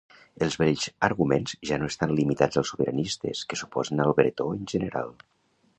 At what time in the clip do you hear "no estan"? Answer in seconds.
1.83-2.15